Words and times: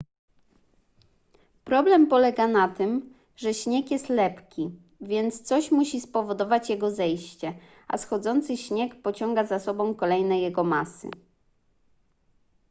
problem 1.63 2.07
polega 2.07 2.47
na 2.47 2.67
tym 2.69 3.13
że 3.35 3.53
śnieg 3.53 3.91
jest 3.91 4.09
lepki 4.09 4.69
więc 5.01 5.41
coś 5.41 5.71
musi 5.71 6.01
spowodować 6.01 6.69
jego 6.69 6.91
zejście 6.91 7.53
a 7.87 7.97
schodzący 7.97 8.57
śnieg 8.57 9.01
pociąga 9.01 9.45
za 9.45 9.59
sobą 9.59 9.95
kolejne 9.95 10.39
jego 10.39 10.63
masy 10.63 11.09